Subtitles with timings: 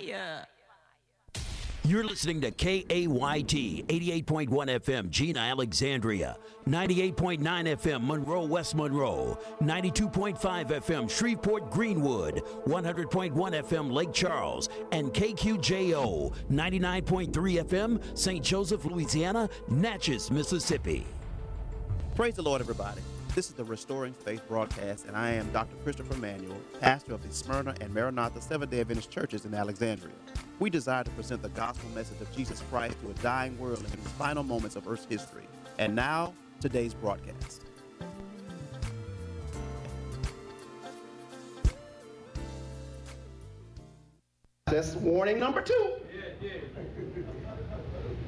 [0.00, 0.46] was fire.
[1.82, 6.36] You're listening to KAYT 88.1 FM, Jena Alexandria,
[6.68, 16.34] 98.9 FM, Monroe, West Monroe, 92.5 FM, Shreveport, Greenwood, 100.1 FM, Lake Charles, and KQJO,
[16.50, 17.32] 99.3
[17.64, 18.44] FM, St.
[18.44, 21.06] Joseph, Louisiana, Natchez, Mississippi.
[22.14, 23.00] Praise the Lord, everybody.
[23.32, 25.76] This is the Restoring Faith broadcast, and I am Dr.
[25.84, 30.12] Christopher Manuel, pastor of the Smyrna and Maranatha Seventh day Adventist churches in Alexandria.
[30.58, 33.84] We desire to present the gospel message of Jesus Christ to a dying world in
[33.84, 35.44] these final moments of Earth's history.
[35.78, 37.62] And now, today's broadcast.
[44.66, 45.92] That's warning number two.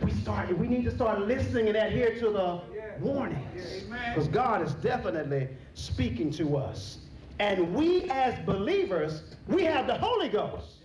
[0.00, 0.56] We start.
[0.56, 2.71] We need to start listening and adhere to the
[3.02, 6.98] warnings, because God is definitely speaking to us.
[7.38, 10.78] And we, as believers, we have the Holy Ghost.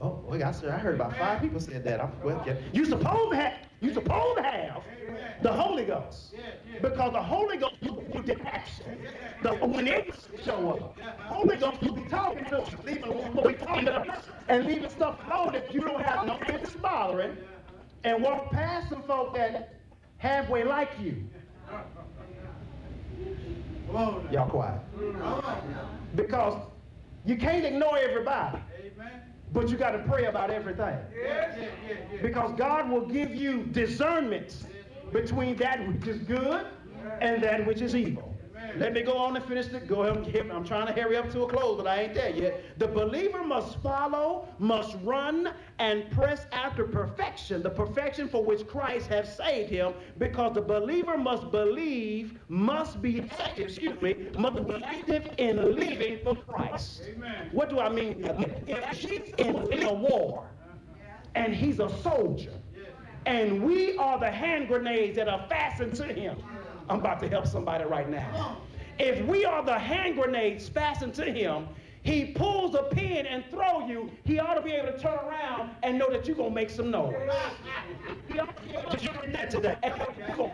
[0.00, 2.00] Oh, boy, I, said, I heard about five people said that.
[2.00, 2.56] I'm, well, yeah.
[2.72, 3.54] You supposed to have.
[3.80, 4.82] You supposed to have
[5.42, 6.34] the Holy Ghost,
[6.80, 8.98] because the Holy Ghost you the action.
[9.42, 10.14] The, when it
[10.44, 14.88] show up, Holy Ghost you be talking to, leaving what we talking about, and leaving
[14.88, 17.36] stuff alone that you don't have no business bothering,
[18.04, 19.74] and walk past some folk that
[20.24, 21.22] halfway like you.
[24.32, 24.80] Y'all quiet.
[26.16, 26.60] Because
[27.26, 28.58] you can't ignore everybody.
[29.52, 30.98] But you got to pray about everything.
[32.22, 34.64] Because God will give you discernment
[35.12, 36.66] between that which is good
[37.20, 38.33] and that which is evil.
[38.76, 40.50] Let me go on and finish the go ahead.
[40.50, 42.78] I'm trying to hurry up to a close, but I ain't there yet.
[42.78, 49.06] The believer must follow, must run, and press after perfection, the perfection for which Christ
[49.08, 54.82] has saved him, because the believer must believe, must be active, excuse me, must be
[54.84, 57.02] active in living for Christ.
[57.08, 57.50] Amen.
[57.52, 58.24] What do I mean?
[58.66, 60.46] If she's in a war
[61.34, 62.52] and he's a soldier,
[63.26, 66.36] and we are the hand grenades that are fastened to him.
[66.88, 68.58] I'm about to help somebody right now.
[68.98, 71.68] If we are the hand grenades fastened to him,
[72.02, 75.70] he pulls a pin and throw you, he ought to be able to turn around
[75.82, 77.14] and know that you're going to make some noise.
[79.32, 79.76] that today.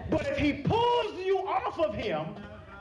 [0.08, 2.24] But if he pulls you off of him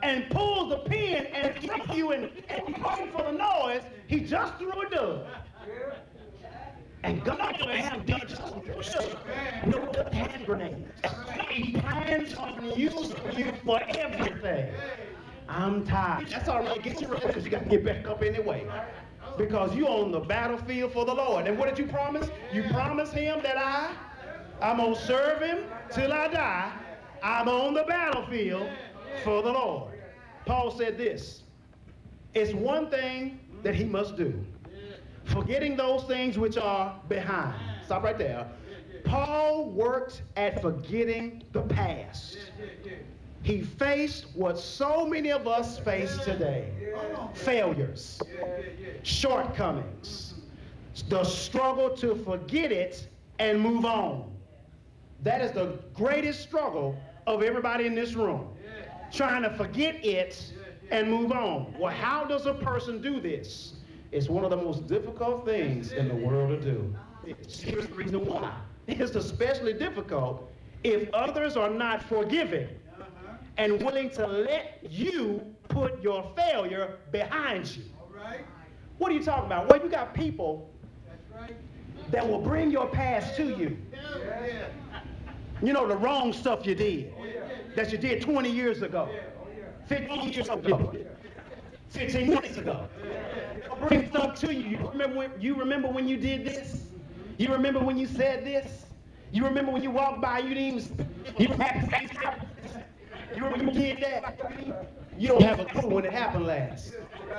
[0.03, 2.75] and pulls the pin and throws you and, and
[3.11, 5.25] for the noise, he just threw a dove.
[7.03, 8.39] And God will have these
[9.65, 10.91] no hand grenades.
[11.49, 14.73] He plans on using you for everything.
[15.47, 16.27] I'm tired.
[16.27, 16.81] That's all right.
[16.81, 18.67] Get your ready because you got to get back up anyway.
[19.37, 21.47] Because you're on the battlefield for the Lord.
[21.47, 22.29] And what did you promise?
[22.53, 23.95] You promised him that I,
[24.61, 26.71] I'm going to serve him till I die.
[27.23, 28.69] I'm on the battlefield
[29.23, 29.93] for the Lord.
[30.45, 31.43] Paul said this.
[32.33, 34.45] It's one thing that he must do
[35.29, 37.55] forgetting those things which are behind.
[37.85, 38.47] Stop right there.
[39.03, 42.37] Paul worked at forgetting the past.
[43.41, 46.71] He faced what so many of us face today
[47.33, 48.21] failures,
[49.03, 50.33] shortcomings,
[51.07, 53.07] the struggle to forget it
[53.39, 54.29] and move on.
[55.23, 56.97] That is the greatest struggle
[57.27, 58.49] of everybody in this room.
[59.11, 60.53] Trying to forget it
[60.91, 61.73] and move on.
[61.79, 63.78] Well, how does a person do this?
[64.11, 66.95] It's one of the most difficult things in the world to do.
[67.25, 68.53] Here's the reason why.
[68.87, 70.51] It's especially difficult
[70.83, 72.67] if others are not forgiving
[72.99, 73.33] uh-huh.
[73.57, 77.83] and willing to let you put your failure behind you.
[78.97, 79.69] What are you talking about?
[79.69, 80.69] Well, you got people
[82.09, 83.77] that will bring your past to you.
[85.61, 87.25] You know, the wrong stuff you did oh,
[87.75, 89.09] that you did 20 years ago,
[89.87, 90.93] 15 years ago,
[91.89, 92.87] 15 minutes ago
[93.71, 94.77] I bring stuff to you.
[94.77, 96.85] You remember when you remember when you did this?
[97.37, 98.85] You remember when you said this?
[99.31, 102.83] You remember when you walked by, you didn't even you didn't have to say something.
[103.35, 104.39] You remember when you did that?
[105.17, 106.93] You don't have a clue when it happened last.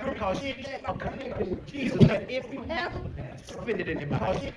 [0.05, 1.99] Because connected with Jesus.
[2.29, 3.15] If you haven't
[3.51, 4.53] offended anybody,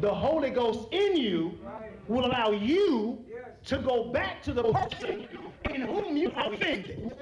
[0.00, 1.58] the Holy Ghost in you
[2.06, 3.24] will allow you
[3.66, 5.28] to go back to the person
[5.70, 7.16] in whom you offended.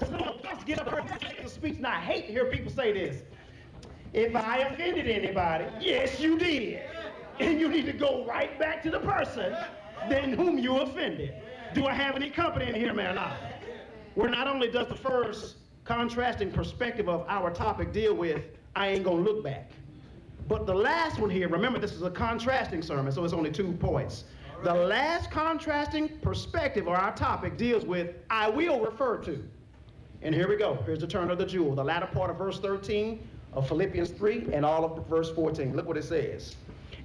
[0.00, 0.92] So let's get up
[1.62, 1.80] and speech.
[1.80, 3.22] Now I hate to hear people say this.
[4.12, 6.82] If I offended anybody, yes, you did.
[7.40, 9.56] And you need to go right back to the person
[10.08, 11.34] then whom you offended.
[11.74, 13.10] Do I have any company in here, man?
[13.10, 13.36] Or not.
[14.14, 18.42] Where not only does the first contrasting perspective of our topic deal with,
[18.76, 19.70] I ain't gonna look back.
[20.46, 23.72] But the last one here, remember this is a contrasting sermon, so it's only two
[23.72, 24.24] points.
[24.62, 29.46] The last contrasting perspective or our topic deals with, I will refer to.
[30.22, 30.78] And here we go.
[30.84, 31.74] Here's the turn of the jewel.
[31.74, 35.76] The latter part of verse 13 of Philippians 3 and all of verse 14.
[35.76, 36.56] Look what it says.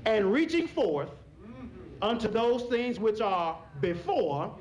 [0.06, 1.10] And reaching forth
[1.42, 1.68] mm-hmm.
[2.02, 4.54] unto those things which are before,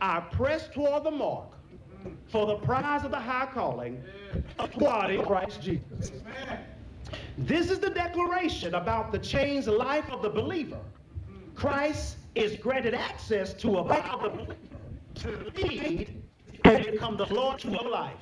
[0.00, 2.10] I press toward the mark mm-hmm.
[2.26, 4.02] for the prize of the high calling
[4.58, 6.12] of God in Christ Jesus.
[7.38, 10.76] This is the declaration about the changed life of the believer.
[10.76, 11.54] Mm-hmm.
[11.54, 14.56] Christ is granted access to allow the believer
[15.14, 16.22] to lead
[16.64, 18.16] and become the Lord to your life.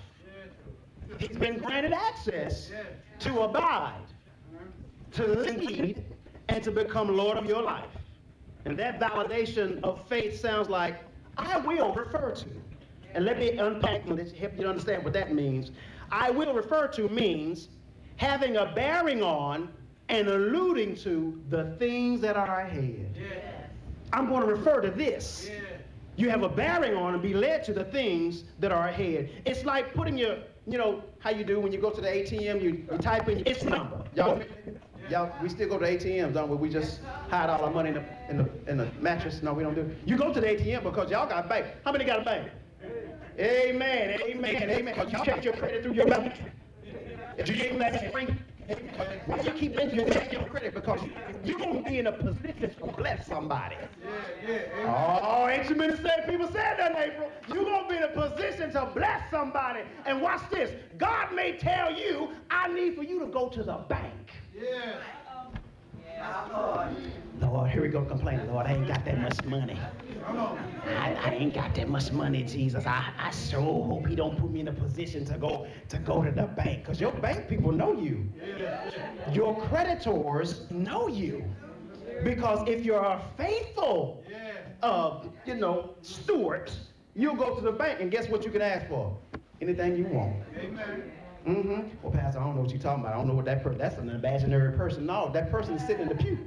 [1.19, 2.71] He's been granted access
[3.21, 4.01] to abide,
[5.13, 6.05] to lead,
[6.49, 7.91] and to become Lord of your life.
[8.65, 10.97] And that validation of faith sounds like,
[11.37, 12.47] I will refer to.
[13.15, 15.73] And let me unpack and help you understand what that means.
[16.13, 17.69] I will refer to means
[18.17, 19.69] having a bearing on
[20.09, 23.15] and alluding to the things that are ahead.
[24.13, 25.49] I'm going to refer to this.
[26.17, 29.31] You have a bearing on and be led to the things that are ahead.
[29.45, 30.37] It's like putting your,
[30.67, 33.47] you know, how you do when you go to the ATM, you, you type in
[33.47, 34.05] its number.
[34.15, 34.43] Y'all,
[35.09, 36.57] y'all, we still go to ATMs, don't we?
[36.57, 39.43] We just hide all our money in the, in the, in the mattress.
[39.43, 39.99] No, we don't do it.
[40.05, 41.67] You go to the ATM because y'all got a bank.
[41.85, 42.51] How many got a bank?
[43.39, 44.95] Amen, amen, amen.
[44.95, 46.35] Because you check your credit through your bank.
[47.39, 48.29] If you gave that free,
[49.27, 50.75] why you keep letting you check your credit?
[50.75, 51.01] Because
[51.45, 53.77] you're going to be in a position to bless somebody.
[54.85, 57.31] Oh, ain't you been saying people said that in April?
[57.49, 59.81] You're going to be in a position to bless somebody.
[60.07, 60.71] And watch this.
[60.99, 64.33] God may tell you, I need for you to go to the bank.
[64.59, 64.97] Yeah.
[65.35, 65.53] Um,
[67.41, 68.53] Lord, here we go complaining.
[68.53, 69.79] Lord, I ain't got that much money.
[70.87, 72.87] I, I ain't got that much money, Jesus.
[72.87, 76.23] I, I so hope he don't put me in a position to go to go
[76.23, 76.85] to the bank.
[76.85, 78.29] Because your bank people know you.
[79.33, 81.45] Your creditors know you.
[82.23, 84.23] Because if you're a faithful
[84.83, 86.71] uh, you know, steward,
[87.15, 89.17] you'll go to the bank and guess what you can ask for?
[89.61, 90.37] Anything you want.
[90.57, 91.13] Amen.
[91.47, 91.89] Mm-hmm.
[92.03, 93.15] Well, Pastor, I don't know what you're talking about.
[93.15, 95.07] I don't know what that person, that's an imaginary person.
[95.07, 96.39] No, that person is sitting in the pew.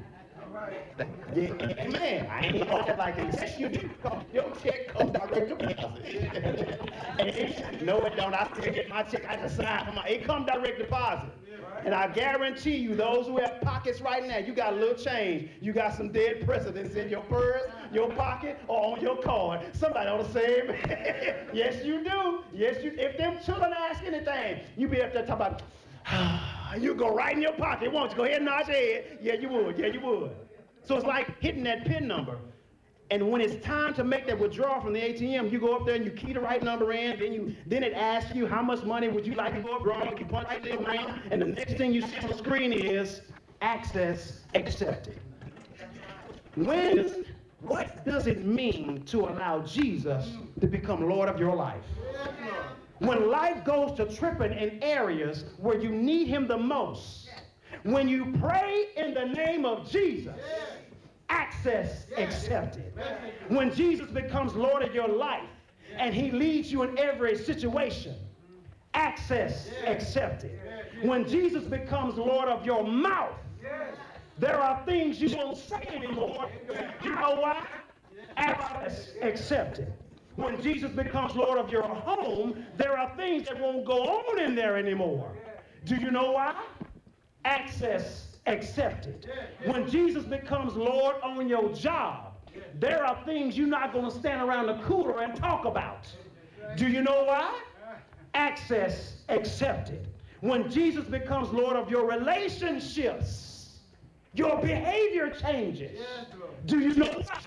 [1.35, 2.27] Yeah, amen.
[2.29, 3.15] I ain't gonna like.
[3.17, 3.89] Yes, you do.
[4.33, 6.81] Your check comes direct deposit.
[7.81, 8.33] no, it don't.
[8.33, 9.25] I still get my check.
[9.27, 10.05] I just sign for my.
[10.05, 11.31] It come direct deposit.
[11.85, 15.49] And I guarantee you, those who have pockets right now, you got a little change.
[15.59, 19.61] You got some dead presidents in your purse, your pocket, or on your card.
[19.73, 22.43] Somebody ought to say yes, you do.
[22.53, 22.93] Yes, you.
[22.97, 25.45] If them children ask anything, you be up there talking
[26.05, 28.17] about, you go right in your pocket, won't you?
[28.17, 29.17] Go ahead and nod your head.
[29.21, 29.77] Yeah, you would.
[29.77, 30.31] Yeah, you would.
[30.83, 32.37] So it's like hitting that PIN number.
[33.11, 35.95] And when it's time to make that withdrawal from the ATM, you go up there
[35.95, 37.19] and you key the right number in.
[37.19, 40.03] Then you then it asks you how much money would you like to go withdraw.
[40.17, 40.85] You punch it in,
[41.31, 43.21] and the next thing you see on the screen is
[43.61, 45.19] access accepted.
[46.55, 47.25] When
[47.61, 51.83] what does it mean to allow Jesus to become Lord of your life?
[52.99, 57.29] When life goes to tripping in areas where you need Him the most,
[57.83, 60.39] when you pray in the name of Jesus
[61.33, 62.93] access accepted.
[63.47, 65.49] When Jesus becomes Lord of your life
[65.97, 68.15] and he leads you in every situation,
[68.93, 70.59] access accepted.
[71.01, 73.35] When Jesus becomes Lord of your mouth,
[74.37, 76.49] there are things you won't say anymore.
[77.03, 77.65] You know why?
[78.37, 79.91] Access accepted.
[80.35, 84.55] When Jesus becomes Lord of your home, there are things that won't go on in
[84.55, 85.31] there anymore.
[85.85, 86.55] Do you know why?
[87.45, 89.29] Access accepted.
[89.65, 92.33] When Jesus becomes Lord on your job,
[92.79, 96.07] there are things you're not going to stand around the cooler and talk about.
[96.75, 97.61] Do you know why?
[98.33, 100.07] Access accepted.
[100.41, 103.79] When Jesus becomes Lord of your relationships,
[104.33, 105.99] your behavior changes.
[106.65, 107.39] Do you know why?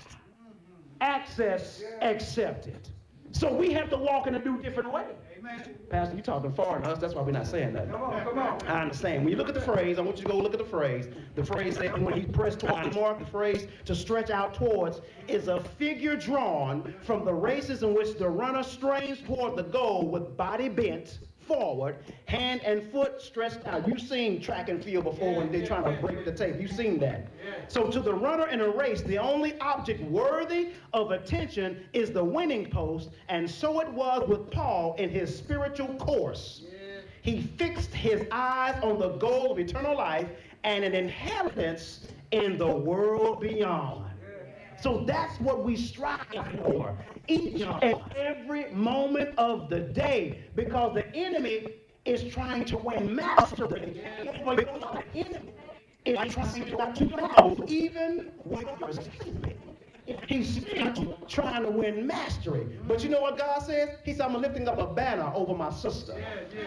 [1.00, 2.88] Access accepted.
[3.32, 5.04] So we have to walk in a new different way.
[5.88, 6.98] Pastor, you talking foreign to us.
[6.98, 7.90] That's why we're not saying that.
[7.90, 8.60] Come on, come on.
[8.66, 9.22] I understand.
[9.22, 11.08] When you look at the phrase, I want you to go look at the phrase.
[11.36, 15.00] The phrase says when he pressed toward the mark, the phrase to stretch out towards
[15.28, 20.08] is a figure drawn from the races in which the runner strains toward the goal
[20.08, 23.86] with body bent forward, hand and foot stretched out.
[23.86, 26.60] You've seen track and field before when they're trying to break the tape.
[26.60, 27.28] You've seen that.
[27.68, 32.24] So to the runner in a race, the only object worthy of attention is the
[32.24, 36.62] winning post, and so it was with Paul in his spiritual course.
[37.22, 40.28] He fixed his eyes on the goal of eternal life
[40.62, 44.05] and an inheritance in the world beyond.
[44.80, 46.20] So that's what we strive
[46.64, 46.96] for
[47.28, 54.02] each and every moment of the day because the enemy is trying to win mastery.
[54.44, 55.52] The enemy
[56.04, 59.58] is trying to even when you're sleeping.
[60.28, 60.64] He's
[61.28, 62.66] trying to win mastery.
[62.86, 63.90] But you know what God says?
[64.04, 66.14] He said, I'm lifting up a banner over my sister.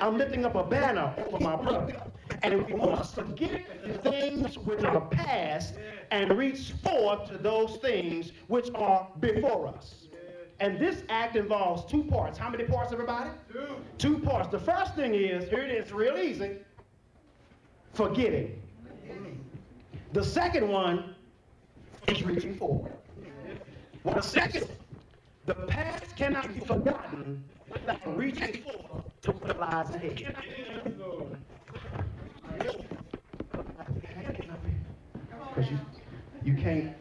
[0.02, 1.96] I'm lifting up a banner over my brother.
[2.44, 5.76] And we must forget the things which are past
[6.12, 10.08] and reach forth to those things which are before us.
[10.60, 12.38] And this act involves two parts.
[12.38, 13.30] How many parts, everybody?
[13.52, 13.76] Two.
[13.98, 14.50] Two parts.
[14.50, 16.58] The first thing is, here it is, real easy
[17.94, 18.62] forgetting.
[20.14, 21.16] The second one
[22.08, 22.94] is reaching forward.
[24.04, 24.68] Well, the second,
[25.46, 30.36] the past cannot be forgotten without reaching forward to what lies ahead.
[35.56, 35.80] Because you,
[36.44, 36.94] you can't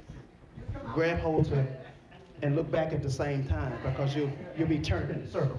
[0.95, 1.67] grab hold to
[2.43, 5.59] and look back at the same time because you'll, you'll be turned in a circle.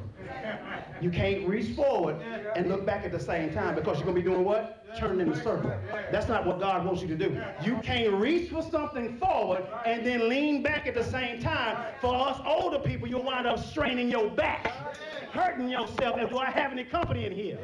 [1.01, 2.17] You can't reach forward
[2.55, 4.75] and look back at the same time because you're going to be doing what?
[4.97, 5.71] Turning in a circle.
[6.11, 7.41] That's not what God wants you to do.
[7.63, 11.93] You can't reach for something forward and then lean back at the same time.
[12.01, 14.97] For us older people, you'll wind up straining your back
[15.31, 17.57] hurting yourself and do I have any company in here?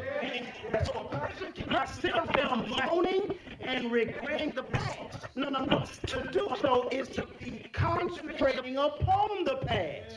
[0.85, 5.27] So a person cannot sit there moaning and regretting the past.
[5.35, 5.85] No, no, no.
[6.07, 10.15] To do so is to be concentrating upon the past.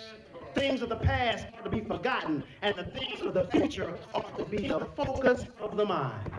[0.54, 4.24] Things of the past are to be forgotten, and the things of the future are
[4.36, 6.30] to be the focus of the mind.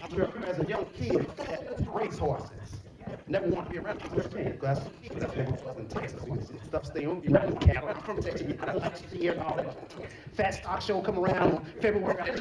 [0.00, 1.26] I remember as a young kid,
[1.92, 2.77] race horses.
[3.28, 4.80] Never want to be around people because
[5.14, 6.20] that's in Texas.
[6.64, 7.22] Stuff stay on.
[7.22, 7.36] You.
[7.36, 8.52] I'm from Texas.
[8.60, 9.64] I like to see all
[10.50, 12.40] stock show come around February.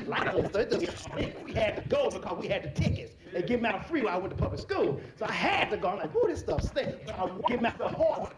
[1.45, 3.13] We had to go because we had the tickets.
[3.33, 5.01] They give me out free while I went to public school.
[5.17, 5.89] So I had to go.
[5.89, 7.07] I'm like, who this stuff stinks.
[7.07, 8.29] So I give me out the horse.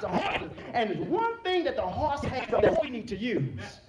[0.00, 0.50] The horse.
[0.72, 3.80] And one thing that the horse has that we need to use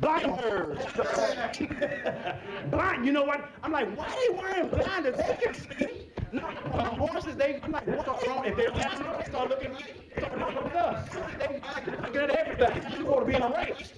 [0.00, 0.78] blinders.
[2.70, 3.48] Blind, you know what?
[3.62, 5.16] I'm like, why are they wearing blinders?
[5.16, 6.08] They can see.
[6.32, 8.44] No, horses, they, I'm like, what's wrong?
[8.44, 9.76] If they're passing, they start looking,
[10.18, 11.08] start looking at us.
[11.38, 11.60] They
[12.02, 12.98] looking at everything.
[12.98, 13.92] You want to be in a race.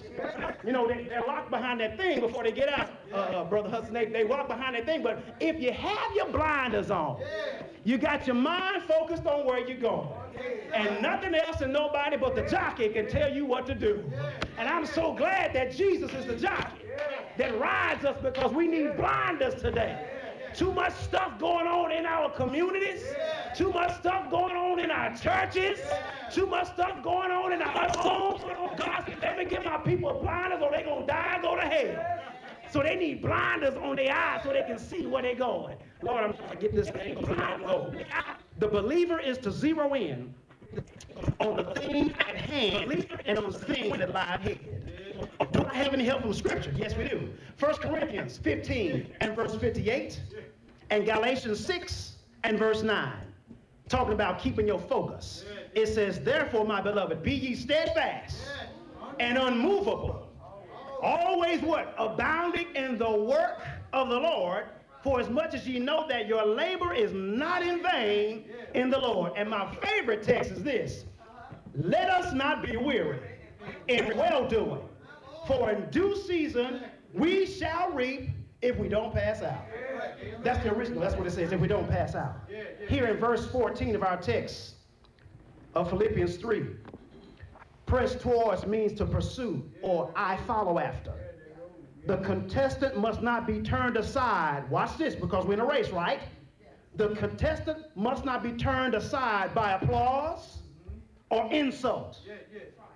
[0.68, 3.70] You know, they, they're locked behind that thing before they get out, uh, uh, Brother
[3.70, 3.94] Hudson.
[3.94, 5.02] They, they walk behind that thing.
[5.02, 7.22] But if you have your blinders on,
[7.84, 10.10] you got your mind focused on where you're going.
[10.74, 14.04] And nothing else and nobody but the jockey can tell you what to do.
[14.58, 16.84] And I'm so glad that Jesus is the jockey
[17.38, 19.96] that rides us because we need blinders today.
[20.54, 23.04] Too much stuff going on in our communities.
[23.54, 25.78] Too much stuff going on in our churches.
[26.30, 28.42] Too much stuff going on in our homes.
[29.68, 32.18] My people blinders or they going to die and go to hell.
[32.70, 35.76] So they need blinders on their eyes so they can see where they're going.
[36.02, 37.16] Lord, I'm trying to get this thing.
[38.58, 40.34] The believer is to zero in
[41.40, 44.58] on the thing at hand and on the thing that lie ahead.
[45.52, 46.72] Do I have any help from Scripture?
[46.76, 47.30] Yes, we do.
[47.58, 50.20] 1 Corinthians 15 and verse 58
[50.90, 53.12] and Galatians 6 and verse 9,
[53.88, 55.44] talking about keeping your focus.
[55.74, 58.42] It says, Therefore, my beloved, be ye steadfast
[59.20, 60.28] and unmovable,
[61.02, 61.94] always what?
[61.98, 63.60] Abounding in the work
[63.92, 64.66] of the Lord,
[65.02, 68.98] for as much as ye know that your labor is not in vain in the
[68.98, 69.32] Lord.
[69.36, 71.04] And my favorite text is this
[71.74, 73.20] Let us not be weary
[73.86, 74.82] in well doing,
[75.46, 76.82] for in due season
[77.14, 79.64] we shall reap if we don't pass out.
[80.42, 81.00] That's the original.
[81.00, 82.36] That's what it says, if we don't pass out.
[82.88, 84.74] Here in verse 14 of our text
[85.74, 86.66] of Philippians 3,
[87.88, 91.12] press towards means to pursue or I follow after.
[92.06, 94.70] The contestant must not be turned aside.
[94.70, 96.20] Watch this, because we're in a race, right?
[96.96, 100.58] The contestant must not be turned aside by applause
[101.30, 102.20] or insults.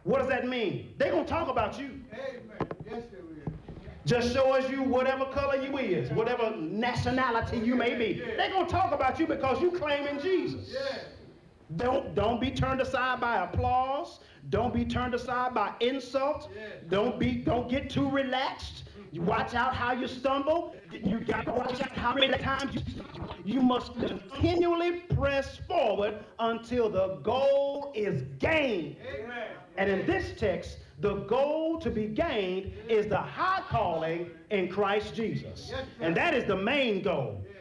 [0.05, 0.95] What does that mean?
[0.99, 2.01] They're going to talk about you.
[4.05, 8.21] Just show us you whatever color you is, whatever nationality you may be.
[8.37, 10.75] They're going to talk about you because you claim in Jesus.
[11.77, 14.21] Don't, don't be turned aside by applause.
[14.51, 16.49] Don't be turned aside by insults.
[16.91, 18.85] Don't be don't get too relaxed.
[19.13, 20.75] You watch out how you stumble.
[20.91, 22.83] You got to watch out how many times you
[23.45, 28.97] you must continually press forward until the goal is gained.
[29.15, 29.49] Amen.
[29.77, 35.15] And in this text, the goal to be gained is the high calling in Christ
[35.15, 35.73] Jesus.
[36.01, 37.43] And that is the main goal.